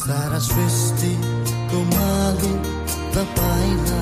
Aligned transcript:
Sara 0.00 0.40
vestit 0.56 1.24
cum 1.70 1.90
alit 2.22 2.64
la 3.14 3.24
paina 3.36 4.00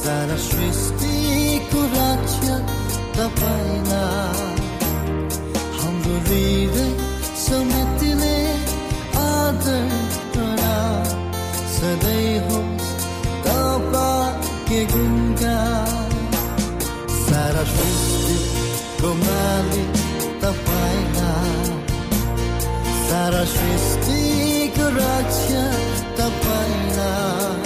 Saras 0.00 0.46
vestit 0.58 1.62
curatia 1.70 2.56
la 3.16 3.28
paina 3.40 4.04
Hamdu 5.78 6.14
vide 6.28 6.86
sa 7.44 7.58
metile 7.70 8.38
adar 9.14 9.90
tora 10.32 10.80
Sa 11.74 11.90
deihos 12.02 12.86
da 13.44 13.66
यो 23.16 23.44
समय 26.18 27.65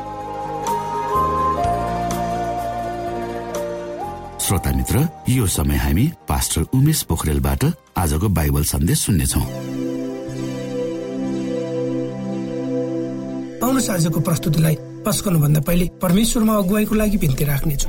श्रोता 4.51 4.71
मित्र 4.75 5.07
यो 5.29 5.45
समय 5.47 5.75
हामी 5.77 6.05
पास्टर 6.27 6.61
उमेश 6.75 7.01
पोखरेलबाट 7.09 7.63
आजको 7.97 8.29
बाइबल 8.35 8.63
सन्देश 8.67 8.99
सुन्नेछौ। 8.99 9.39
पाउनुहोस् 13.61 13.89
आजको 13.89 14.19
प्रस्तुतिलाई 14.19 14.75
पस्कनु 15.07 15.39
भन्दा 15.39 15.61
पहिले 15.63 15.87
परमेश्वरमा 16.03 16.55
अगुवाईको 16.57 16.95
लागि 16.95 17.17
बिन्ती 17.23 17.43
राख्नेछु। 17.47 17.87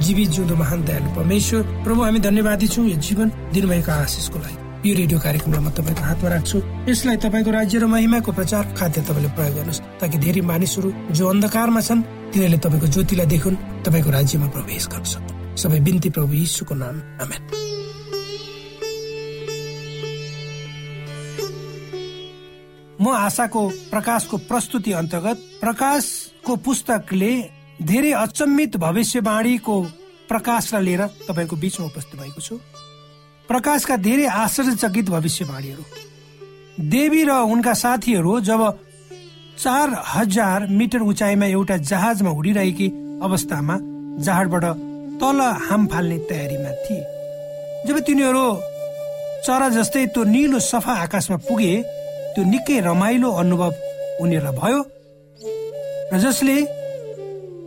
जीवित 0.00 0.28
जिउँदो 0.30 0.56
महान 0.56 0.84
दयालु 0.88 1.14
परमेश्वर 1.16 1.62
प्रभु 1.84 2.00
हामी 2.02 2.20
धन्यवादी 2.24 2.68
छौँ 2.68 2.88
यो 2.88 2.96
जीवन 2.96 3.28
दिनुभएको 3.52 3.92
आशिषको 3.92 4.38
लागि। 4.38 4.65
यो 4.86 4.94
रेडियो 4.94 5.18
कार्यक्रमलाई 5.18 5.62
म 5.66 5.70
तपाईँको 5.74 6.02
हातमा 6.06 6.28
राख्छु। 6.30 6.58
यसलाई 6.86 7.16
तपाईँको 7.18 7.50
राज्य 7.50 7.78
र 7.82 7.86
महिमाको 7.90 8.30
प्रचार 8.38 8.64
खाद्य 8.78 9.02
तपाईँले 9.02 9.30
प्रयोग 9.34 9.54
गर्नुहोस् 9.58 9.82
ताकि 9.98 10.16
धेरै 10.22 10.42
मानिसहरू 10.46 10.88
जो 11.10 11.24
अन्धकारमा 11.26 11.80
छन् 11.82 12.06
तिनीहरूले 12.30 12.58
तपाईँको 12.62 12.86
ज्योतिलाई 12.94 13.26
देखुन् 13.26 13.56
तपाईँको 13.82 14.10
राज्यमा 14.14 14.46
प्रवेश 14.54 14.86
गर्न 14.86 15.04
सक्नु। 15.10 15.32
सबै 15.58 15.80
बिन्ती 15.82 16.08
प्रभु 16.14 16.32
यीशुको 16.38 16.74
नाम। 16.78 16.96
आमेन। 17.18 17.42
म 23.02 23.04
आशाको 23.10 23.60
प्रकाशको 23.90 24.36
प्रस्तुति 24.46 24.92
अन्तर्गत 25.02 25.38
प्रकाशको 25.60 26.52
पुस्तकले 26.62 27.32
धेरै 27.82 28.12
अचम्मित 28.22 28.76
भविष्यवाणीको 28.78 29.76
प्रकाशलाई 30.30 30.82
लिएर 30.84 31.02
तपाईँको 31.26 31.56
बिचमा 31.56 31.86
उपस्थित 31.86 32.20
भएको 32.22 32.40
छु। 32.40 32.54
प्रकाशका 33.48 33.96
धेरै 33.96 34.26
आश्चर्यचकित 34.26 35.06
भविष्यवाणीहरू। 35.10 35.82
देवी 36.90 37.22
र 37.24 37.30
उनका 37.46 37.72
साथीहरू 37.74 38.40
जब 38.40 38.60
चार 39.58 39.88
हजार 40.06 40.66
मिटर 40.68 41.00
उचाइमा 41.00 41.46
एउटा 41.46 41.76
जहाजमा 41.90 42.30
उडिरहेकी 42.30 42.88
अवस्थामा 43.22 43.76
जहाजबाट 44.24 44.64
तल 45.20 45.40
हाम 45.66 45.86
फाल्ने 45.86 46.18
तयारीमा 46.30 46.70
थिए। 46.84 47.02
जब 47.86 47.96
तिनीहरू 48.06 48.46
चरा 49.46 49.68
जस्तै 49.68 50.04
त्यो 50.12 50.22
निलो 50.24 50.58
सफा 50.60 50.92
आकाशमा 51.04 51.36
पुगे 51.48 51.72
त्यो 52.34 52.44
निकै 52.44 52.78
रमाइलो 52.80 53.30
अनुभव 53.42 53.72
उनीहरूलाई 54.22 54.56
भयो 54.58 54.80
र 56.12 56.18
जसले 56.18 56.56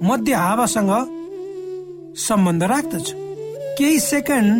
मध्य 0.03 0.33
हावासँग 0.33 0.91
सम्बन्ध 2.17 2.63
राख्दछ। 2.63 3.07
केही 3.77 3.99
सेकेन्ड 4.01 4.53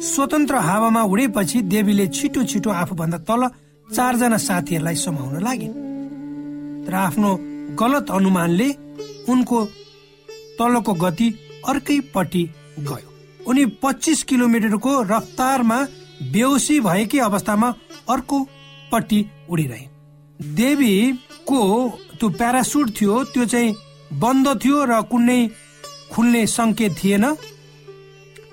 स्वतन्त्र 0.00 0.56
हावामा 0.58 1.02
उडेपछि 1.04 1.60
देवीले 1.62 2.06
छिटो 2.08 2.42
छिटो 2.44 2.70
आफूभन्दा 2.72 3.18
तल 3.28 3.42
चारजना 3.88 4.36
साथीहरूलाई 4.38 4.94
समाउन 4.96 5.42
लागे। 5.44 5.68
तर 6.86 6.94
आफ्नो 6.96 7.30
गलत 7.80 8.10
अनुमानले 8.10 8.68
उनको 9.28 9.58
तलको 10.58 10.92
गति 10.94 11.28
अर्कैपट्टि 11.68 12.42
गयो। 12.80 13.08
उनी 13.46 13.64
पच्चिस 13.82 14.22
किलोमिटरको 14.24 14.92
रफ्तारमा 15.12 15.78
बेहोसी 16.32 16.80
भएकै 16.80 17.18
अवस्थामा 17.20 17.68
अर्को 18.08 18.38
पट्टि 18.92 19.20
उडिरहे। 19.50 19.84
देवीको 20.40 21.60
त्यो 22.18 22.28
प्यारासुट 22.30 22.90
थियो 23.00 23.22
त्यो 23.32 23.44
चाहिँ 23.44 23.76
बन्द 24.20 24.46
थियो 24.64 24.84
र 24.84 25.00
कुनै 25.10 25.40
खुल्ने 26.12 26.46
सङ्केत 26.48 26.92
थिएन। 27.04 27.24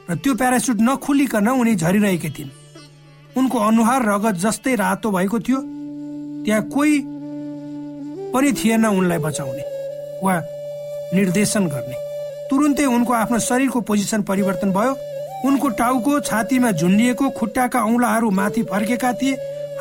र 0.09 0.15
त्यो 0.15 0.33
प्यारासुट 0.35 0.77
नखुलिकन 0.81 1.47
उनी 1.49 1.75
झरिरहेकी 1.75 2.29
थिइन्। 2.29 2.49
उनको 3.37 3.57
अनुहार 3.59 4.05
रगत 4.05 4.35
जस्तै 4.39 4.75
रातो 4.75 5.11
भएको 5.11 5.39
थियो 5.39 5.59
त्यहाँ 6.45 6.61
कोही 6.73 7.01
पनि 8.33 8.51
थिएन 8.53 8.85
उनलाई 8.85 9.17
बचाउने 9.17 9.63
वा 10.23 10.35
निर्देशन 11.13 11.67
गर्ने। 11.67 11.97
तुरुन्तै 12.49 12.85
उनको 12.85 13.13
आफ्नो 13.13 13.39
शरीरको 13.39 13.81
पोजिसन 13.81 14.21
परिवर्तन 14.23 14.71
भयो। 14.71 14.93
उनको 15.45 15.67
टाउको 15.69 16.19
छातीमा 16.19 16.71
झुन्डिएको 16.71 17.29
खुट्टाका 17.29 17.79
औँलाहरू 17.83 18.29
माथि 18.31 18.63
फर्केका 18.63 19.11
थिए 19.13 19.33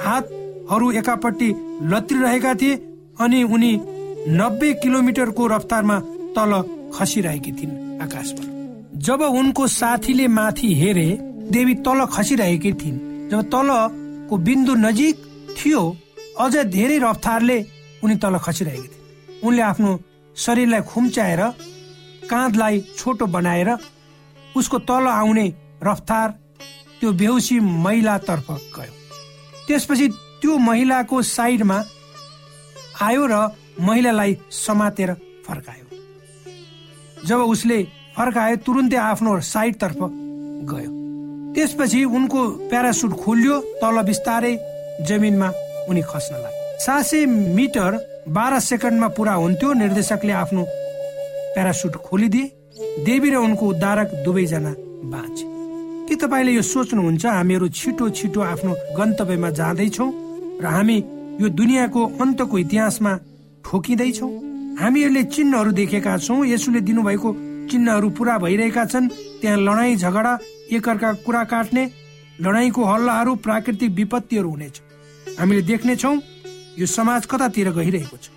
हातहरू 0.03 0.91
एकापट्टि 0.93 1.49
लत्रिरहेका 1.93 2.55
थिए 2.55 2.75
अनि 3.21 3.43
उनी 3.45 3.73
नब्बे 4.37 4.73
किलोमिटरको 4.83 5.47
रफ्तारमा 5.47 5.99
तल 6.37 6.53
खसिरहेकी 6.95 7.53
थिइन् 7.53 8.03
आकाशमा। 8.03 8.56
जब 8.97 9.23
उनको 9.23 9.67
साथीले 9.67 10.27
माथि 10.29 10.75
हेरे 10.75 11.09
देवी 11.53 11.75
तल 11.85 12.05
खसिरहेकी 12.07 12.73
थिइन्। 12.73 13.29
जब 13.31 13.43
तलको 13.53 14.37
बिन्दु 14.37 14.75
नजिक 14.75 15.17
थियो 15.59 15.83
अझ 16.41 16.57
धेरै 16.57 16.99
रफ्तारले 16.99 17.59
उनी 18.05 18.17
तल 18.17 18.39
खसिरहेकी 18.39 18.89
थिइन्। 18.89 19.45
उनले 19.45 19.63
आफ्नो 19.63 19.91
शरीरलाई 20.37 20.81
खुम्च्याएर 20.81 21.43
काँधलाई 22.31 22.81
छोटो 22.97 23.27
बनाएर 23.27 23.71
उसको 24.57 24.79
तल 24.79 25.07
आउने 25.07 25.47
रफ्तार 25.83 26.29
त्यो 27.01 27.13
बेहुसी 27.13 27.61
महिलातर्फ 27.61 28.47
गयो। 28.77 28.93
त्यसपछि 29.67 30.09
त्यो 30.41 30.57
महिलाको 30.59 31.23
साइडमा 31.23 31.79
आयो 33.03 33.27
र 33.27 33.35
महिलालाई 33.81 34.37
समातेर 34.51 35.13
फर्कायो। 35.47 35.85
जब 37.27 37.41
उसले 37.43 37.79
फर्काए 38.17 38.57
तुरुन्तै 38.67 38.97
आफ्नो 38.97 39.41
साइडतर्फ 39.45 39.99
गयो। 40.71 40.91
त्यसपछि 41.55 42.01
उनको 42.17 42.41
प्यारासुट 42.71 43.13
खोलियो 43.13 43.55
तल 43.81 43.97
बिस्तारै 44.03 44.55
जमिनमा 45.09 45.49
उनी 45.89 46.03
खस्न 46.11 46.35
लागे। 46.43 46.61
सात 46.85 47.05
सय 47.05 47.27
मिटर 47.57 47.93
बाह्र 48.29 48.59
सेकेन्डमा 48.61 49.09
पुरा 49.17 49.35
हुन्थ्यो 49.35 49.73
निर्देशकले 49.73 50.33
आफ्नो 50.33 50.63
प्यारासुट 51.55 51.95
खोलिदिए। 52.07 52.53
देवी 53.05 53.31
र 53.31 53.37
उनको 53.37 53.65
उद्धारक 53.67 54.09
दुवैजना 54.25 54.73
बाँचे। 55.13 55.45
के 56.09 56.15
तपाईँले 56.17 56.53
यो 56.53 56.63
सोच्नुहुन्छ 56.63 57.25
हामीहरू 57.27 57.69
छिटो 57.69 58.09
छिटो 58.17 58.41
आफ्नो 58.43 58.73
गन्तव्यमा 58.99 59.51
जाँदैछौ 59.51 60.09
र 60.63 60.67
हामी 60.67 60.97
यो 61.41 61.49
दुनियाँको 61.53 62.03
अन्तको 62.21 62.59
इतिहासमा 62.59 63.13
ठोकिँदैछौ? 63.65 64.29
हामीहरूले 64.81 65.23
चिन्हहरू 65.35 65.71
देखेका 65.73 66.17
छौँ 66.19 66.47
यसुले 66.47 66.81
दिनुभएको 66.81 67.31
चिन्हहरू 67.67 68.09
पुरा 68.11 68.39
भइरहेका 68.39 68.85
छन्। 68.85 69.09
त्यहाँ 69.41 69.59
लडाई 69.59 69.97
झगडा 69.97 70.33
एकअर्का 70.73 71.13
कुरा 71.25 71.43
काट्ने 71.45 71.85
लडाईँको 72.41 72.85
हल्लाहरू 72.85 73.35
प्राकृतिक 73.37 73.91
विपत्तिहरू 73.91 74.51
हुनेछ। 74.51 74.81
हामीले 75.39 75.63
देख्नेछौ 75.63 76.13
यो 76.79 76.87
समाज 76.87 77.27
कतातिर 77.27 77.71
गइरहेको 77.73 78.17
छ। 78.17 78.31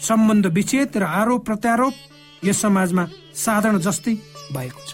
सम्बन्ध 0.00 0.46
विच्छेद 0.46 0.96
र 0.96 1.02
आरोप 1.02 1.44
प्रत्यारोप 1.46 1.94
यस 2.44 2.60
समाजमा 2.62 3.04
साधारण 3.34 3.78
जस्तै 3.78 4.14
भएको 4.54 4.82
छ। 4.86 4.90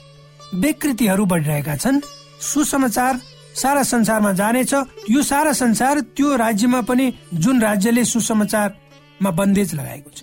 विकृतिहरू 0.54 1.24
बढिरहेका 1.24 1.76
छन्। 1.76 2.00
सुसमाचार 2.40 3.14
सारा 3.54 3.82
संसारमा 3.82 4.32
जानेछ। 4.32 4.72
यो 5.10 5.22
सारा 5.22 5.52
संसार 5.52 6.00
त्यो 6.16 6.36
राज्यमा 6.36 6.80
पनि 6.80 7.12
जुन 7.34 7.60
राज्यले 7.62 8.04
सुसमाचारमा 9.14 9.30
बन्देज 9.30 9.74
लगाएको 9.74 10.10
छ। 10.10 10.20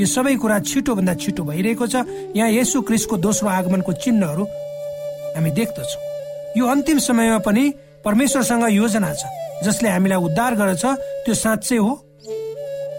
यो 0.00 0.06
सबै 0.06 0.36
कुरा 0.40 0.58
छिटो 0.64 0.94
भन्दा 0.94 1.14
छिटो 1.14 1.42
भइरहेको 1.44 1.86
छ। 1.86 1.96
यहाँ 2.36 2.50
यसु 2.50 2.80
क्रिस्टको 2.82 3.16
दोस्रो 3.16 3.48
आगमनको 3.48 3.92
चिन्हहरू 3.92 4.44
हामी 5.36 5.50
देख्दछौँ। 5.52 6.00
यो 6.56 6.64
अन्तिम 6.66 6.98
समयमा 6.98 7.38
पनि 7.44 7.64
परमेश्वरसँग 8.04 8.64
योजना 8.72 9.12
छ 9.12 9.22
जसले 9.64 9.88
हामीलाई 9.88 10.18
उद्धार 10.18 10.54
गर्छ। 10.56 10.84
त्यो 11.24 11.34
साँच्चै 11.34 11.76
हो। 11.76 11.92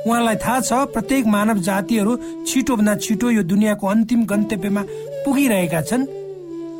उहाँलाई 0.05 0.35
थाहा 0.35 0.59
छ 0.59 0.71
प्रत्येक 0.93 1.25
मानव 1.25 1.57
जातिहरू 1.65 2.11
छिटो 2.47 2.75
भन्दा 2.75 2.95
छिटो 2.95 3.29
यो 3.31 3.43
दुनियाँको 3.43 3.85
अन्तिम 3.87 4.25
गन्तव्यमा 4.29 4.81
पुगिरहेका 5.25 5.81
छन् 5.81 6.03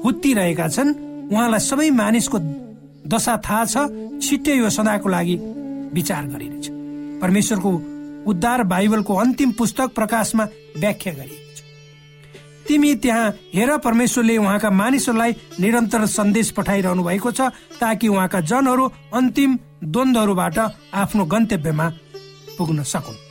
हुत्तिरहेका 0.06 0.68
छन्। 0.68 0.90
उहाँलाई 1.32 1.60
सबै 1.60 1.90
मानिसको 1.90 2.38
दशा 3.08 3.34
थाहा 3.42 3.66
छ 3.66 3.76
छिट्टै 4.22 4.56
यो 4.62 4.70
सदाको 4.70 5.10
लागि 5.10 5.36
विचार 5.98 6.24
गरिनेछ। 6.32 6.66
परमेश्वरको 7.22 7.72
उद्धार 8.28 8.64
बाइबलको 8.64 9.14
अन्तिम 9.16 9.52
पुस्तक 9.52 9.94
प्रकाशमा 9.96 10.44
व्याख्या 10.78 11.14
गरिएको 11.14 11.52
छ। 11.56 11.62
तिमी 12.68 12.94
त्यहाँ 12.96 13.30
हेर 13.54 13.78
परमेश्वरले 13.78 14.38
उहाँका 14.38 14.70
मानिसहरूलाई 14.72 15.32
निरन्तर 15.60 16.06
सन्देश 16.08 16.52
पठाइरहनु 16.58 17.04
भएको 17.04 17.32
छ 17.32 17.52
ताकि 17.80 18.08
उहाँका 18.08 18.40
जनहरू 18.42 18.86
अन्तिम 19.14 19.58
द्वन्द्वहरूबाट 19.84 20.58
आफ्नो 20.94 21.26
गन्तव्यमा 21.26 21.90
पुग्न 22.58 22.84
सकुन्। 22.84 23.22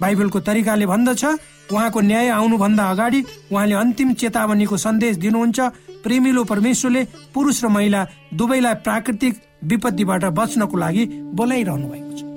बाइबलको 0.00 0.40
तरिकाले 0.40 0.86
भन्दछ 0.86 1.24
उहाँको 1.72 2.00
न्याय 2.00 2.28
आउनुभन्दा 2.28 2.84
अगाडि 2.90 3.20
उहाँले 3.52 3.74
अन्तिम 3.74 4.12
चेतावनीको 4.20 4.76
सन्देश 4.76 5.16
दिनुहुन्छ 5.16 5.60
प्रेमिलो 6.04 6.44
परमेश्वरले 6.44 7.04
पुरुष 7.34 7.64
र 7.64 7.68
महिला 7.68 8.06
दुवैलाई 8.32 8.74
प्राकृतिक 8.84 9.42
विपत्तिबाट 9.64 10.24
बच्नको 10.38 10.76
लागि 10.78 11.04
बोलाइरहनु 11.34 11.88
भएको 11.88 12.16
छ। 12.16 12.27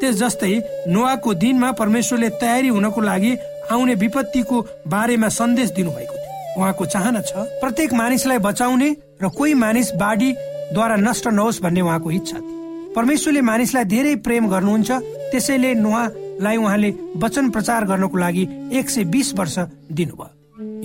त्यस 0.00 0.14
जस्तै 0.16 0.54
नुवाको 0.88 1.34
दिनमा 1.34 1.70
परमेश्वरले 1.80 2.28
तयारी 2.40 2.68
हुनको 2.68 3.00
लागि 3.00 3.32
आउने 3.70 3.94
विपत्तिको 3.94 4.56
बारेमा 4.86 5.28
सन्देश 5.28 5.70
दिनुभएको 5.78 6.14
थियो। 6.14 6.58
उहाँको 6.58 6.84
चाहना 6.86 7.20
छ 7.20 7.32
प्रत्येक 7.60 7.92
मानिसलाई 7.94 8.38
बचाउने 8.38 8.88
र 9.22 9.28
कोही 9.28 9.54
मानिस 9.54 9.92
बाढीद्वारा 10.00 10.96
नष्ट 10.98 11.26
नहोस् 11.28 11.62
भन्ने 11.62 11.80
उहाँको 11.80 12.10
इच्छा 12.10 12.38
थियो। 12.38 12.92
परमेश्वरले 12.96 13.40
मानिसलाई 13.42 13.84
धेरै 13.84 14.14
प्रेम 14.26 14.48
गर्नुहुन्छ 14.48 14.90
त्यसैले 15.30 15.74
नुहालाई 15.74 16.56
उहाँले 16.56 16.90
वचन 17.22 17.50
प्रचार 17.50 17.84
गर्नको 17.90 18.16
लागि 18.18 18.44
एक 18.78 18.90
सय 18.90 19.04
बिस 19.12 19.34
वर्ष 19.38 19.58
दिनुभयो। 19.92 20.34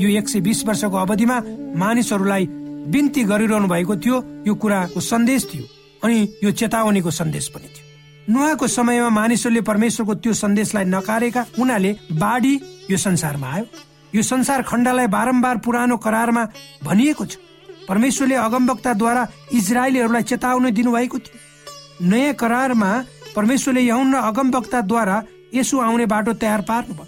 यो 0.01 0.10
एक 0.20 0.29
सय 0.29 0.39
बिस 0.41 0.65
वर्षको 0.65 0.98
अवधिमा 0.98 1.38
मानिसहरूलाई 1.77 2.46
बिन्ती 2.93 3.24
गरिरहनु 3.24 3.67
भएको 3.67 3.96
थियो 3.96 4.17
यो 4.48 4.53
कुराको 4.55 5.00
सन्देश 5.01 5.48
थियो 5.53 5.63
अनि 6.03 6.17
यो 6.43 6.51
चेतावनीको 6.51 7.12
सन्देश 7.12 7.48
पनि 7.55 7.67
थियो। 7.67 7.83
नुहाको 8.30 8.68
समयमा 8.68 9.10
मानिसहरूले 9.10 9.62
परमेश्वरको 9.62 10.13
त्यो 10.15 10.34
सन्देशलाई 10.34 10.86
नकारेका 10.86 11.42
उनीहरूले 11.60 11.92
बाढी 12.15 12.53
यो 12.92 12.98
संसारमा 12.98 13.48
आयो। 13.53 13.65
यो 14.15 14.22
संसार 14.22 14.62
खण्डलाई 14.63 15.08
बारम्बार 15.08 15.58
पुरानो 15.65 15.98
करारमा 15.98 16.44
भनिएको 16.84 17.25
छ। 17.25 17.38
परमेश्वरले 17.89 18.36
अगमवक्ताद्वारा 18.36 19.27
इजरायलीहरूलाई 19.53 20.24
चेतावनी 20.24 20.72
दिनुभएको 20.72 21.18
थियो। 21.20 22.08
नयाँ 22.08 22.34
करारमा 22.39 22.92
परमेश्वरले 23.36 23.82
यहुन 23.82 24.15
र 24.15 24.18
अगमवक्ताद्वारा 24.32 25.18
यसो 25.53 25.80
आउने 25.80 26.06
बाटो 26.06 26.34
तयार 26.39 26.62
पार्नुभयो। 26.63 27.06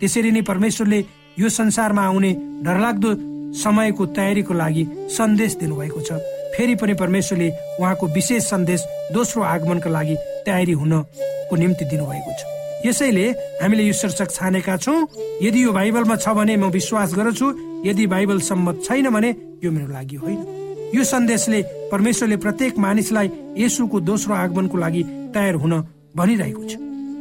त्यसरी 0.00 0.30
नै 0.30 0.42
परमेश्वरले 0.42 0.98
यो 1.38 1.48
संसारमा 1.48 2.02
आउने 2.02 2.32
डरलाग्दो 2.66 3.10
समयको 3.54 4.06
तयारीको 4.16 4.54
लागि 4.54 4.84
सन्देश 5.14 5.52
दिनुभएको 5.62 6.00
छ। 6.00 6.18
फेरि 6.56 6.74
पनि 6.74 6.94
परमेश्वरले 6.94 7.48
उहाँको 7.80 8.06
विशेष 8.06 8.42
सन्देश 8.50 8.80
दोस्रो 9.12 9.42
आगमनका 9.44 9.90
लागि 9.90 10.16
तयारी 10.46 10.72
हुनको 10.72 11.56
निम्ति 11.56 11.84
दिनुभएको 11.90 12.32
छ। 12.38 12.42
यसैले 12.86 13.26
हामीले 13.62 13.82
यो 13.82 13.92
शीर्षक 13.92 14.30
छानेका 14.30 14.76
छौँ 14.78 14.98
यदि 15.42 15.64
यो 15.64 15.72
बाइबलमा 15.72 16.16
छ 16.16 16.28
भने 16.38 16.56
म 16.56 16.70
विश्वास 16.70 17.14
गर्छु 17.18 17.46
यदि 17.84 18.06
बाइबल 18.06 18.38
सम्मत 18.40 18.82
छैन 18.86 19.10
भने 19.10 19.30
यो 19.64 19.70
मेरो 19.70 19.90
लागि 19.90 20.16
होइन। 20.22 20.40
यो 20.94 21.02
सन्देशले 21.04 21.62
परमेश्वरले 21.90 22.36
प्रत्येक 22.36 22.78
मानिसलाई 22.78 23.30
यसुको 23.58 24.00
दोस्रो 24.00 24.34
आगमनको 24.34 24.76
लागि 24.78 25.02
तयार 25.34 25.54
हुन 25.58 25.74
भनिरहेको 26.14 26.62
छ। 26.62 26.72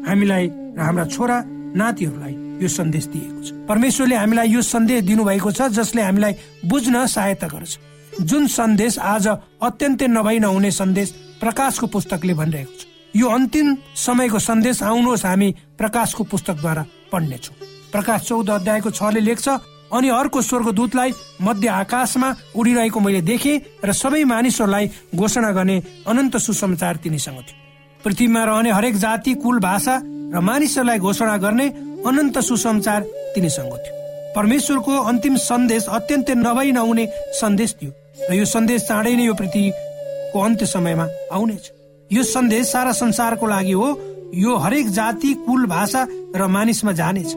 हामीलाई 0.05 0.46
र 0.77 0.79
हाम्रा 0.79 1.05
छोरा 1.10 1.38
नातिहरूलाई 1.75 2.34
यो 2.62 2.67
सन्देश 2.70 3.05
दिएको 3.10 3.41
छ। 3.41 3.50
परमेश्वरले 3.65 4.15
हामीलाई 4.15 4.48
यो 4.53 4.62
सन्देश 4.62 5.01
दिनुभएको 5.03 5.51
छ 5.51 5.62
जसले 5.74 6.01
हामीलाई 6.01 6.34
बुझ्न 6.70 7.05
सहायता 7.10 7.48
गर्छ। 7.48 7.74
जुन 8.22 8.48
सन्देश 8.48 9.00
आज 9.01 9.27
अत्यन्तै 9.60 10.08
नभई 10.08 10.39
नहुने 10.39 10.72
सन्देश 10.72 11.08
प्रकाशको 11.41 11.88
पुस्तकले 11.88 12.34
भनिरहेको 12.34 12.75
छ। 12.79 12.95
यो 13.16 13.28
अन्तिम 13.30 13.68
समयको 13.96 14.40
सन्देश 14.40 14.84
आउनुहोस् 14.84 15.26
हामी 15.26 15.50
प्रकाशको 15.80 16.24
पुस्तकद्वारा 16.32 16.84
पढ्नेछौँ। 17.12 17.56
प्रकाश 17.92 18.22
चौध 18.28 18.50
अध्यायको 18.50 18.90
छले 18.92 19.20
लेख्छ 19.24 19.48
अनि 19.96 20.10
अर्को 20.10 20.42
स्वर्गदूतलाई 20.42 21.12
मध्य 21.42 21.68
आकाशमा 21.80 22.30
उडिरहेको 22.60 23.00
मैले 23.00 23.22
देखेँ 23.22 23.86
र 23.86 23.92
सबै 23.94 24.24
मानिसहरूलाई 24.28 25.16
घोषणा 25.16 25.52
गर्ने 25.52 25.78
अनन्त 26.04 26.38
सुसमाचार 26.38 26.96
तिनीसँग 27.04 27.40
थियो। 27.40 28.04
पृथ्वीमा 28.04 28.44
रहने 28.44 28.72
हरेक 28.72 28.96
जाति 29.00 29.34
कुल 29.40 29.60
भाषा 29.64 29.96
र 30.36 30.40
मानिसहरूलाई 30.44 31.00
घोषणा 31.00 31.38
गर्ने 31.38 31.68
अनन्त 32.04 32.40
सुसमाचार 32.44 33.02
तिनीसँग 33.36 33.74
थियो। 33.80 33.94
परमेश्वरको 34.36 34.94
अन्तिम 35.08 35.36
सन्देश 35.40 35.86
अत्यन्तै 35.88 36.36
नभई 36.36 36.72
नहुने 36.72 37.06
सन्देश 37.40 37.76
थियो 37.80 37.92
र 38.30 38.34
यो 38.36 38.46
सन्देश 38.46 38.82
चाँडै 38.92 39.16
नै 39.16 39.26
यो 39.26 39.34
पृथ्वीको 39.40 40.38
अन्त्य 40.42 40.66
समयमा 40.66 41.08
आउनेछ। 41.32 41.72
यो 42.12 42.24
सन्देश 42.24 42.72
सारा 42.72 42.92
संसारको 42.94 43.48
लागि 43.48 43.72
हो। 43.72 43.88
यो 44.36 44.56
हरेक 44.58 44.90
जाति 44.92 45.34
कुल 45.46 45.66
भाषा 45.66 46.06
र 46.36 46.48
मानिसमा 46.48 46.92
जानेछ। 46.92 47.34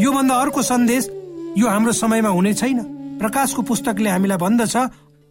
यो 0.00 0.12
भन्दा 0.12 0.34
अर्को 0.34 0.62
सन्देश 0.62 1.08
यो 1.58 1.68
हाम्रो 1.68 1.92
समयमा 1.92 2.28
हुने 2.28 2.52
छैन। 2.54 2.78
प्रकाशको 3.18 3.62
पुस्तकले 3.62 4.10
हामीलाई 4.10 4.38
भन्दछ 4.38 4.76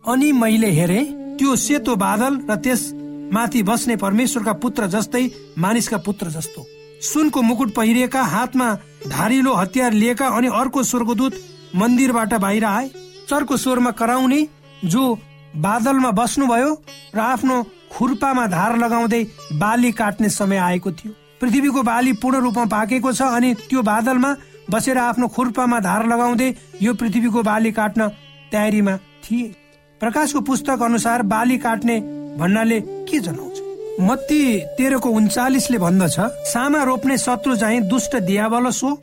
अनि 0.04 0.32
मैले 0.32 0.70
हेरे 0.72 1.04
त्यो 1.40 1.56
सेतो 1.58 1.96
बादल 1.96 2.38
र 2.50 2.56
त्यस 2.58 2.92
माथि 3.34 3.63
बस्ने 3.63 3.96
परमेश्वरका 3.96 4.54
पुत्र 4.54 4.88
जस्तै 4.88 5.24
मानिसका 5.58 5.98
पुत्र 5.98 6.30
जस्तो। 6.30 6.66
सुनको 7.01 7.42
मुकुट 7.42 7.74
पहिरिएका 7.75 8.22
हातमा 8.24 8.68
धारिलो 9.08 9.54
हतियार 9.54 9.94
लिएका 9.94 10.28
अनि 10.28 10.48
अर्को 10.54 10.84
स्वर्गदूत 10.84 11.34
मन्दिरबाट 11.75 12.34
बाहिर 12.36 12.66
आए। 12.66 12.90
चर्को 13.30 13.58
स्वरमा 13.58 13.92
कराउने 13.92 14.48
जो 14.86 15.04
बादलमा 15.58 16.12
बस्नुभयो 16.12 16.74
र 17.16 17.20
आफ्नो 17.20 17.63
खुर्पामा 17.91 18.45
धार 18.48 18.77
लगाउँदै 18.77 19.24
बाली 19.53 19.91
काट्ने 19.91 20.29
समय 20.29 20.57
आएको 20.57 20.91
थियो। 20.91 21.13
पृथ्वीको 21.41 21.81
बाली 21.83 22.13
पूर्ण 22.13 22.38
रूपमा 22.41 22.65
पाकेको 22.65 23.12
छ 23.12 23.21
अनि 23.21 23.53
त्यो 23.69 23.81
बादलमा 23.81 24.36
बसेर 24.71 24.98
आफ्नो 24.98 25.27
खुर्पामा 25.27 25.79
धार 25.79 26.07
लगाउँदै 26.07 26.53
यो 26.81 26.93
पृथ्वीको 26.93 27.41
बाली 27.43 27.71
काट्न 27.71 28.07
तयारीमा 28.51 28.98
थिए। 29.24 29.48
प्रकाशको 30.01 30.41
पुस्तक 30.41 30.81
अनुसार 30.81 31.21
बाली 31.24 31.57
काट्ने 31.57 32.00
भन्नाले 32.38 32.79
के 32.81 33.19
जनाउँछ? 33.19 33.60
मत्ती 34.01 34.60
तेह्रको 34.77 35.10
उन्चालिसले 35.10 35.77
भन्दछ 35.77 36.19
सामा 36.50 36.83
रोप्ने 36.83 37.17
शत्रु 37.17 37.55
चाहिँ 37.55 37.81
दुष्ट 37.81 38.15
दियावलस 38.15 38.83
हो 38.83 38.95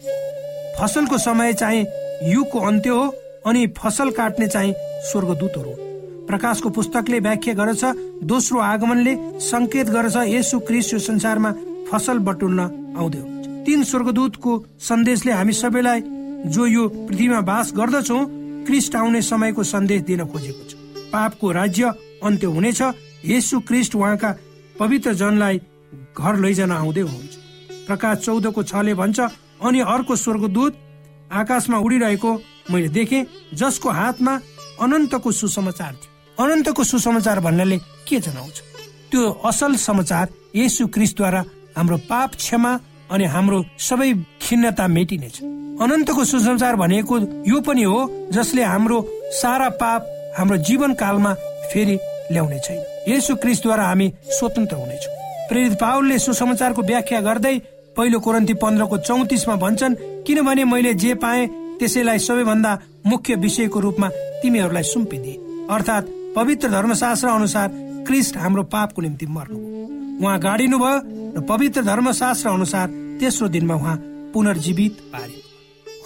फसलको 0.81 1.19
समय 1.19 1.53
चाहिँ 1.53 1.87
युगको 2.33 2.59
अन्त्य 2.59 2.91
हो 2.91 3.05
अनि 3.47 3.67
फसल 3.79 4.11
काट्ने 4.11 4.47
चाहिँ 4.49 4.75
स्वर्गदूतहरू 5.11 5.88
प्रकाशको 6.29 6.69
पुस्तकले 6.77 7.19
व्याख्या 7.21 7.55
गर्छ 7.55 7.85
दोस्रो 8.31 8.59
आगमनले 8.63 9.15
संकेत 9.43 9.89
गर्छ 9.91 10.17
यसु 10.29 10.59
क्रिस 10.69 10.93
यो 10.93 10.99
संसारमा 11.01 11.53
फसल 11.91 12.19
बटुल्न 12.27 12.61
आउँदै। 12.99 13.23
तीन 13.65 13.83
स्वर्गदूतको 13.85 14.53
सन्देशले 14.81 15.33
हामी 15.33 15.53
सबैलाई 15.53 16.01
जो 16.53 16.67
यो 16.67 16.89
पृथ्वीमा 17.09 17.41
बास 17.49 17.73
गर्दछौ 17.77 18.19
क्रिस्ट 18.67 18.97
आउने 18.97 19.23
समयको 19.23 19.63
सन्देश 19.65 20.03
दिन 20.03 20.25
खोजेको 20.27 20.63
छ। 20.69 20.73
पापको 21.13 21.51
राज्य 21.53 21.93
अन्त्य 22.23 22.47
हुनेछ 22.47 22.83
यसु 23.25 23.61
क्रिस्ट 23.69 23.95
उहाँका 23.97 24.31
पवित्र 24.79 25.13
जनलाई 25.15 25.57
घर 26.13 26.37
लैजान 26.45 26.73
आउँदै 26.73 27.01
हुनुहुन्छ। 27.01 27.35
प्रकाश 27.87 28.19
चौधको 28.19 28.63
छले 28.63 28.95
भन्छ 28.95 29.19
अनि 29.65 29.81
अर्को 29.95 30.17
स्वर्गदूत 30.17 30.73
आकाशमा 31.33 31.79
उडिरहेको 31.79 32.31
मैले 32.71 32.89
देखेँ 32.91 33.27
जसको 33.55 33.89
हातमा 33.91 34.35
अनन्तको 34.85 35.33
सुसमाचार 35.33 35.93
थियो। 35.95 36.17
अनन्तको 36.39 36.85
सुसमाचार 36.85 37.41
भन्नाले 37.41 37.77
के 38.07 38.19
जनाउँछ? 38.21 38.57
त्यो 39.11 39.23
असल 39.45 39.75
समाचार 39.77 40.27
यसु 40.55 40.87
क्रिस्टद्वारा 40.87 41.43
हाम्रो 41.77 41.97
पाप 42.07 42.35
क्षमा 42.35 42.73
अनि 43.11 43.25
हाम्रो 43.25 43.59
सबै 43.79 44.13
खिन्नता 44.43 44.87
मेटिनेछ। 44.87 45.37
अनन्तको 45.83 46.25
सुसमाचार 46.25 46.77
भनेको 46.77 47.19
यो 47.43 47.61
पनि 47.61 47.83
हो 47.83 47.99
जसले 48.33 48.63
हाम्रो 48.63 48.99
सारा 49.35 49.69
पाप 49.83 50.07
हाम्रो 50.39 50.57
जीवन 50.69 50.95
कालमा 50.95 51.33
फेरि 51.73 51.97
ल्याउने 52.33 52.59
छैन। 52.65 52.79
यसु 53.09 53.35
क्रिस्टद्वारा 53.43 53.85
हामी 53.85 54.13
स्वतन्त्र 54.39 54.77
हुनेछौँ। 54.77 55.15
प्रेरित 55.49 55.75
पावलले 55.81 56.19
सुसमाचारको 56.19 56.83
व्याख्या 56.83 57.21
गर्दै 57.21 57.57
पहिलो 57.97 58.19
कोरन्ती 58.21 58.55
पन्ध्रको 58.63 58.99
चौतिसमा 58.99 59.57
भन्छन् 59.57 59.99
किनभने 60.27 60.65
मैले 60.65 60.95
जे 60.95 61.15
पाएँ 61.15 61.47
त्यसैलाई 61.79 62.19
सबैभन्दा 62.19 62.79
मुख्य 63.07 63.35
विषयको 63.35 63.81
रूपमा 63.81 64.09
तिमीहरूलाई 64.43 64.83
सुम्पिदिए। 64.83 65.37
अर्थात् 65.71 66.07
पवित्र 66.37 66.69
धर्मशास्त्र 66.71 67.29
अनुसार 67.29 67.69
क्रिस्ट 68.07 68.37
हाम्रो 68.37 68.63
पापको 68.73 69.03
निम्ति 69.03 69.27
मर्नु 69.27 69.59
उहाँ 70.25 70.39
गाडिनु 70.39 70.79
भयो 70.79 70.99
र 71.37 71.41
पवित्र 71.49 71.83
धर्मशास्त्र 71.85 72.49
अनुसार 72.49 72.87
तेस्रो 73.21 73.49
दिनमा 73.49 73.75
उहाँ 73.75 73.97
पुनर्जीवित 74.35 75.01
पारिनु 75.13 75.41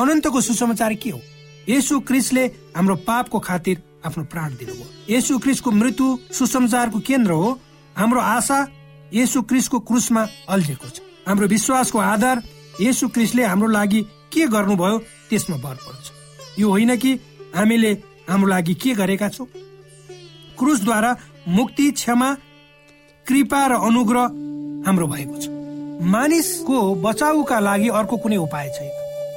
अनन्तको 0.00 0.41
सुसमाचार 0.41 0.95
के 0.95 1.11
हो? 1.11 1.21
यसु 1.69 1.99
क्रिस्टले 2.00 2.45
हाम्रो 2.76 2.97
पापको 3.07 3.38
खातिर 3.38 3.83
आफ्नो 4.07 4.25
प्राण 4.25 4.55
दिनुभयो। 4.57 5.14
यसु 5.14 5.38
क्रिस्टको 5.38 5.71
मृत्यु 5.71 6.07
सुसमाचारको 6.33 6.99
केन्द्र 7.00 7.33
हो। 7.33 7.59
हाम्रो 7.97 8.21
आशा 8.21 8.67
यसु 9.14 9.43
क्रिस्टको 9.43 9.79
क्रुसमा 9.81 10.26
अल्झेको 10.49 10.88
छ। 10.88 11.00
हाम्रो 11.29 11.47
विश्वासको 11.49 11.99
आधार 11.99 12.43
यसु 12.81 13.09
क्रिस्टले 13.09 13.45
हाम्रो 13.45 13.69
लागि 13.69 14.00
के 14.33 14.47
गर्नुभयो 14.47 14.99
त्यसमा 15.31 15.57
भर 15.57 15.75
पर्छ। 15.87 16.59
यो 16.59 16.69
होइन 16.69 16.97
कि 16.97 17.12
हामीले 17.55 17.93
हाम्रो 18.29 18.49
लागि 18.49 18.75
के 18.75 18.95
गरेका 18.95 19.29
छौँ? 19.29 19.47
क्रुसद्वारा 20.59 21.16
मुक्ति 21.49 21.90
क्षमा 21.90 22.35
कृपा 23.26 23.66
र 23.66 23.73
अनुग्रह 23.88 24.25
हाम्रो 24.87 25.06
भएको 25.06 25.37
छ। 25.40 25.49
मानिसको 26.04 26.78
बचाउका 27.02 27.59
लागि 27.61 27.88
अर्को 27.90 28.16
कुनै 28.16 28.37
उपाय 28.37 28.68
छैन। 28.68 28.90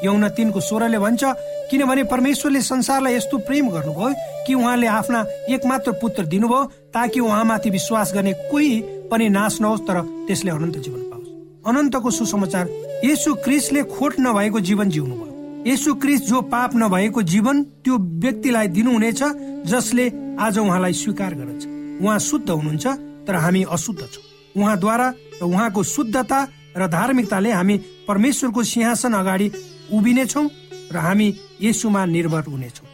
यौना 0.05 0.29
तिनको 0.29 0.59
स्वरले 0.59 0.99
भन्छ 0.99 1.23
किनभने 1.71 2.03
परमेश्वरले 2.03 2.61
संसारलाई 2.61 3.15
यस्तो 3.15 3.37
प्रेम 3.47 3.69
गर्नुभयो 3.69 4.13
कि 4.47 4.53
उहाँले 4.53 4.87
आफ्ना 4.87 5.19
एकमात्र 5.49 5.91
पुत्र 6.01 6.25
दिनुभयो 6.25 6.63
ताकि 6.93 7.19
उहाँमाथि 7.19 7.69
विश्वास 7.69 8.13
गर्ने 8.13 8.33
कोही 8.51 8.81
पनि 9.11 9.29
नाश 9.29 9.61
नहोस् 9.61 9.85
तर 9.87 10.01
त्यसले 10.27 10.51
अनन्त 10.51 10.77
जीवन 10.77 11.01
पाओस्। 11.09 11.29
अनन्तको 11.67 12.11
सुसमाचार 12.11 12.65
यसु 13.05 13.33
क्रिसले 13.45 13.83
खोट 13.93 14.13
नभएको 14.19 14.59
जीवन 14.59 14.89
जिउनु 14.89 15.15
भयो 15.15 15.34
यसु 15.65 15.93
क्रिस 15.95 16.21
जो 16.21 16.41
पाप 16.45 16.71
नभएको 16.75 17.21
जीवन 17.23 17.63
त्यो 17.83 17.97
व्यक्तिलाई 18.21 18.67
दिनुहुनेछ 18.67 19.21
जसले 19.65 20.05
आज 20.37 20.57
उहाँलाई 20.59 20.93
स्वीकार 20.93 21.33
गर्छ 21.35 21.65
उहाँ 22.01 22.17
शुद्ध 22.19 22.49
हुनुहुन्छ 22.49 22.85
तर 23.25 23.35
हामी 23.35 23.63
अशुद्ध 23.73 23.99
छौँ। 23.99 24.23
उहाँद्वारा 24.57 25.07
र 25.41 25.43
उहाँको 25.43 25.83
शुद्धता 25.83 26.39
र 26.77 26.87
धार्मिकताले 26.87 27.51
हामी 27.51 27.77
परमेश्वरको 28.07 28.63
सिंहासन 28.63 29.13
अगाडि 29.13 29.51
उभिनेछौँ 29.89 30.45
र 30.93 30.97
हामी 30.97 31.27
यसुमा 31.61 32.05
निर्भर 32.05 32.43
हुनेछौँ। 32.45 32.87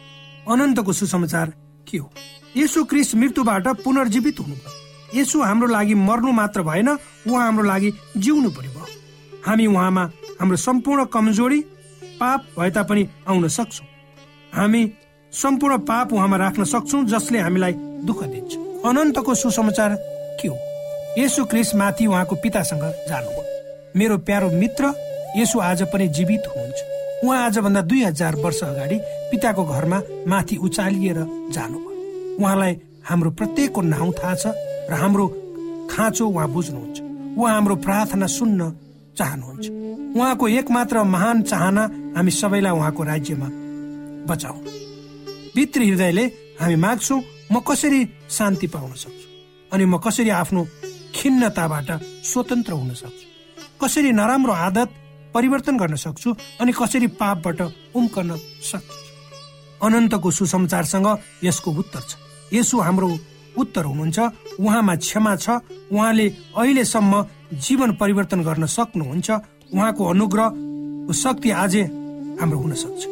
अनन्तको 0.48 0.92
सुसमाचार 0.92 1.52
के 1.86 1.98
हो? 1.98 2.10
यसु 2.56 2.84
क्रिस 2.84 3.14
मृत्युबाट 3.14 3.68
पुनर्जीवित 3.84 4.40
हुनुभयो। 4.40 5.20
यसु 5.20 5.42
हाम्रो 5.42 5.68
लागि 5.68 5.94
मर्नु 6.08 6.32
मात्र 6.32 6.62
भएन 6.62 6.88
उहाँ 6.88 7.44
हाम्रो 7.44 7.64
लागि 7.68 7.92
जिउनु 8.16 8.50
पर्यो 8.50 8.86
हामी 9.46 9.66
उहाँमा 9.66 10.04
हाम्रो 10.40 10.56
सम्पूर्ण 10.56 11.04
कमजोरी 11.12 11.60
पाप 12.22 12.40
भए 12.58 12.70
तापनि 12.70 13.02
आउन 13.28 13.48
सक्छौ। 13.48 13.84
हामी 14.54 14.82
सम्पूर्ण 15.32 15.78
पाप 15.90 16.12
उहाँमा 16.12 16.36
राख्न 16.36 16.64
सक्छौ 16.64 17.02
जसले 17.10 17.38
हामीलाई 17.38 17.72
दुःख 18.06 18.22
दिन्छ। 18.24 18.52
अनन्तको 18.86 19.34
सुसमाचार 19.34 19.96
के 20.40 20.48
हो? 20.48 20.56
यसु 21.18 21.44
क्रिस 21.44 21.74
माथि 21.74 22.06
उहाँको 22.06 22.36
पितासँग 22.36 22.84
जानुभयो। 23.08 23.42
मेरो 23.96 24.18
प्यारो 24.18 24.50
मित्र 24.50 24.92
यसु 25.36 25.60
आज 25.60 25.82
पनि 25.92 26.08
जीवित 26.08 26.42
हुनुहुन्छ। 26.48 27.24
उहाँ 27.24 27.44
आजभन्दा 27.46 27.80
दुई 27.82 28.02
हजार 28.04 28.36
वर्ष 28.36 28.62
अगाडि 28.64 28.98
पिताको 29.30 29.64
घरमा 29.64 29.98
माथि 30.28 30.56
उचालिएर 30.56 31.18
जानुभयो। 31.52 32.36
उहाँलाई 32.40 32.72
हाम्रो 33.08 33.30
प्रत्येकको 33.30 33.80
नाउँ 33.82 34.12
थाहा 34.12 34.34
छ 34.34 34.46
र 34.90 34.94
हाम्रो 34.94 35.26
खाँचो 35.90 36.26
उहाँ 36.28 36.48
बुझ्नुहुन्छ। 36.48 36.98
उहाँ 37.38 37.54
हाम्रो 37.54 37.76
प्रार्थना 37.76 38.26
सुन्न 38.26 38.70
चाहनुहुन्छ। 39.18 39.66
उहाँको 40.16 40.48
एकमात्र 40.48 41.02
महान 41.04 41.42
चाहना 41.42 41.84
हामी 42.16 42.30
सबैलाई 42.30 42.72
उहाँको 42.72 43.02
राज्यमा 43.02 43.48
बचाउ 44.28 44.56
भित्री 45.56 45.84
हृदयले 45.88 46.24
हामी 46.60 46.76
माग्छौ 46.76 47.16
म 47.52 47.60
कसरी 47.60 48.00
शान्ति 48.30 48.66
पाउन 48.66 48.92
सक्छु? 48.92 49.26
अनि 49.72 49.84
म 49.84 49.98
कसरी 49.98 50.30
आफ्नो 50.30 50.60
खिन्नताबाट 51.14 51.88
स्वतन्त्र 52.24 52.72
हुन 52.72 52.90
सक्छु? 52.94 53.26
कसरी 53.82 54.12
नराम्रो 54.12 54.52
आदत 54.52 54.88
परिवर्तन 55.34 55.76
गर्न 55.76 55.96
सक्छु? 55.96 56.30
अनि 56.60 56.72
कसरी 56.72 57.06
पापबाट 57.20 57.60
उम्कन 57.96 58.28
सक्छु? 58.70 58.96
अनन्तको 59.84 60.30
सुसमाचारसँग 60.30 61.08
यसको 61.44 61.70
उत्तर 61.70 62.00
छ। 62.08 62.16
यसो 62.52 62.80
हाम्रो 62.80 63.08
उत्तर 63.58 63.84
हुनुहुन्छ 63.84 64.18
उहाँमा 64.60 64.94
क्षमा 64.96 65.36
छ 65.36 65.60
उहाँले 65.92 66.26
अहिलेसम्म 66.56 67.12
जीवन 67.64 67.90
परिवर्तन 68.00 68.40
गर्न 68.48 68.64
सक्नुहुन्छ 68.66 69.30
उहाँको 69.74 70.02
अनुग्रहको 70.04 71.12
शक्ति 71.12 71.50
अझै 71.64 71.84
हाम्रो 72.42 72.58
हुन 72.58 72.72
सक्छ। 72.74 73.02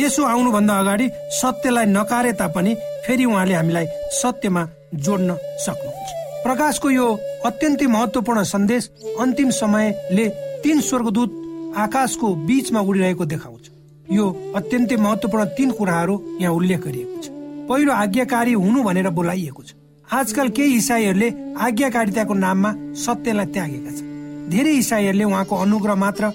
यसो 0.00 0.22
आउनुभन्दा 0.24 0.74
अगाडि 0.78 1.06
सत्यलाई 1.36 1.86
नकारे 1.86 2.32
तापनि 2.40 2.74
फेरि 3.04 3.24
उहाँले 3.24 3.54
हामीलाई 3.54 3.86
सत्यमा 4.16 4.62
जोड्न 4.96 5.36
सक्नुहुन्छ। 5.60 6.08
प्रकाशको 6.42 6.90
यो 6.90 7.06
अत्यन्तै 7.44 7.86
महत्वपूर्ण 7.86 8.42
सन्देश 8.44 8.82
अन्तिम 9.20 9.50
समयले 9.52 10.26
तीन 10.64 10.80
स्वर्गदूत 10.80 11.30
आकाशको 11.76 12.26
बीचमा 12.48 12.80
उडिरहेको 12.80 13.24
देखाउँछ। 13.24 13.64
यो 14.08 14.24
अत्यन्तै 14.56 14.96
महत्वपूर्ण 14.96 15.44
तीन 15.56 15.70
कुराहरू 15.76 16.14
यहाँ 16.40 16.54
उल्लेख 16.54 16.80
गरिएको 16.80 17.16
छ। 17.22 17.26
पहिलो 17.68 17.92
आज्ञाकारी 17.92 18.52
हुनु 18.56 18.82
भनेर 18.82 19.08
बोलाइएको 19.12 19.62
छ। 19.62 19.70
आजकल 20.08 20.48
केही 20.56 20.76
इसाईहरूले 20.76 21.28
आज्ञाकारिताको 21.60 22.34
नाममा 22.34 22.70
सत्यलाई 22.96 23.46
त्यागेका 23.52 23.90
छन्। 23.92 24.08
धेरै 24.48 24.72
इसाईहरूले 24.72 25.24
उहाँको 25.24 25.54
अनुग्रह 25.56 25.94
मात्र 25.94 26.32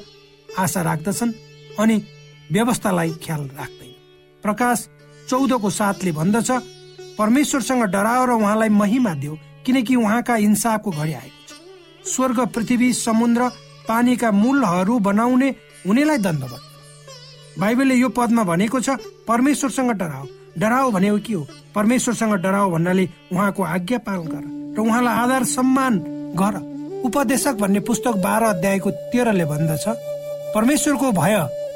आशा 0.59 0.81
राख्दछन् 0.81 1.31
अनि 1.81 1.95
व्यवस्थालाई 2.51 3.11
ख्याल 3.23 3.41
राख्दैन। 3.57 3.91
प्रकाश 4.43 4.87
चौधको 5.29 5.69
साथले 5.69 6.11
भन्दछ 6.11 6.51
परमेश्वरसँग 7.17 7.83
डराओ 7.85 8.25
र 8.25 8.31
उहाँलाई 8.33 8.69
महिमा 8.71 9.13
दियो 9.15 9.37
किनकि 9.65 9.95
उहाँका 9.95 10.35
इन्साफको 10.37 10.91
घडी 10.91 11.13
आएको 11.13 11.41
छ। 11.47 11.51
स्वर्ग 12.05 12.39
पृथ्वी 12.51 12.91
समुद्र 12.93 13.49
पानीका 13.87 14.31
मूलहरू 14.33 14.99
बनाउने 14.99 15.49
हुनेलाई 15.87 16.17
दण्डवत 16.17 16.61
बाइबलले 17.59 17.95
यो 17.95 18.09
पदमा 18.09 18.43
भनेको 18.43 18.79
छ 18.79 18.89
परमेश्वरसँग 19.27 19.91
डराओ। 19.93 20.25
डराओ 20.57 20.91
भनेको 20.91 21.17
के 21.25 21.33
हो? 21.33 21.47
परमेश्वरसँग 21.75 22.33
डराओ 22.41 22.69
भन्नाले 22.71 23.09
उहाँको 23.31 23.63
आज्ञा 23.63 23.97
पालन 24.05 24.27
गर 24.27 24.43
र 24.75 24.79
उहाँलाई 24.81 25.15
आधार 25.23 25.43
सम्मान 25.47 25.93
गर। 26.35 26.55
उपदेशक 27.05 27.55
भन्ने 27.61 27.79
पुस्तक 27.79 28.15
बाह्र 28.23 28.43
अध्यायको 28.45 28.91
तेह्रले 29.11 29.45
भन्दछ 29.45 29.85
परमेश्वरको 30.55 31.11
भय 31.11 31.35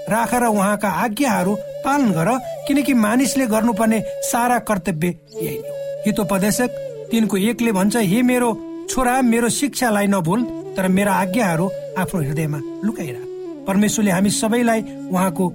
राखेर 0.09 0.43
उहाँका 0.43 0.89
आज्ञाहरू 1.03 1.55
पालन 1.85 2.11
गर 2.11 2.29
किनकि 2.67 2.93
मानिसले 2.95 3.45
गर्नुपर्ने 3.47 3.99
सारा 4.23 4.59
कर्तव्य 4.59 5.07
यही 5.41 5.57
हो। 5.57 5.75
हितोपदेशक 6.05 6.69
तिनको 7.11 7.37
एकले 7.37 7.71
भन्छ 7.71 7.95
हे 7.95 8.21
मेरो 8.21 8.49
छोरा 8.89 9.21
मेरो 9.21 9.49
शिक्षालाई 9.49 10.07
नभुल 10.07 10.43
तर 10.77 10.87
मेरा 10.87 11.13
आज्ञाहरू 11.13 11.69
आफ्नो 11.99 12.21
हृदयमा 12.21 12.59
लुकाइरह। 12.85 13.23
परमेश्वरले 13.67 14.11
हामी 14.11 14.29
सबैलाई 14.31 14.81
उहाँको 15.11 15.45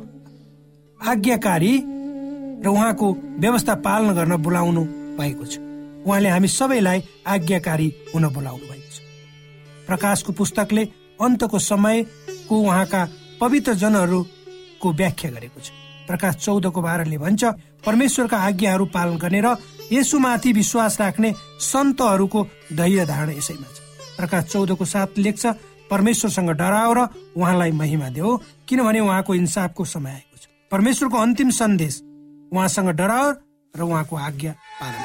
आज्ञाकारी 1.01 1.73
र 2.65 2.69
उहाँको 2.69 3.13
व्यवस्था 3.41 3.75
पालन 3.87 4.15
गर्न 4.15 4.37
बोलाउनु 4.37 4.83
भएको 5.19 5.45
छ। 5.45 5.59
उहाँले 6.07 6.29
हामी 6.29 6.49
सबैलाई 6.49 7.03
आज्ञाकारी 7.27 7.89
हुन 8.15 8.29
बोलाउनु 8.29 8.65
भएको 8.71 8.91
छ। 8.93 9.01
प्रकाशको 9.87 10.33
पुस्तकले 10.33 10.85
अन्तको 11.21 11.59
समयको 11.61 12.61
उहाँका 12.61 13.09
पवित्र 13.41 13.75
जनहरूको 14.83 14.99
व्याख्या 14.99 15.31
गरेको 15.31 15.61
छ। 15.61 15.71
प्रकाश 16.07 16.35
चौधको 16.43 16.81
बाह्रले 16.83 17.19
भन्छ 17.19 17.43
परमेश्वरका 17.87 18.37
आज्ञाहरू 18.37 18.85
पालन 18.91 19.17
गर्ने 19.17 19.41
र 19.41 19.57
यसुमाथि 19.93 20.53
विश्वास 20.53 21.01
राख्ने 21.01 21.35
सन्तहरूको 21.63 22.41
धैर्य 22.75 23.07
धारणा 23.07 23.33
यसैमा 23.39 23.69
छ। 23.71 23.79
प्रकाश 24.19 24.45
चौधको 24.53 24.85
साथ 24.85 25.19
लेख्छ 25.19 25.47
परमेश्वरसँग 25.87 26.51
डराओ 26.59 26.93
र 26.93 27.01
उहाँलाई 27.39 27.71
महिमा 27.71 28.09
देऊ 28.11 28.37
किनभने 28.67 29.01
उहाँको 29.01 29.35
इन्साफको 29.35 29.85
समय 29.87 30.11
आएको 30.11 30.37
छ। 30.37 30.45
परमेश्वरको 30.71 31.17
अन्तिम 31.17 31.51
सन्देश 31.51 31.95
उहाँसँग 32.51 32.91
डराओ 32.99 33.27
र 33.75 33.81
उहाँको 33.81 34.17
आज्ञा 34.19 34.53
पालन। 34.83 35.03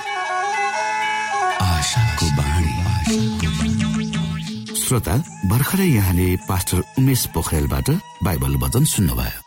श्रोता 4.77 5.15
भर्खरै 5.51 5.85
यहाँले 5.85 6.27
पास्टर 6.47 6.79
उमेश 6.99 7.25
पोखरेलबाट 7.35 7.89
बाइबल 8.23 8.55
वचन 8.63 8.83
सुन्नुभयो। 8.87 9.46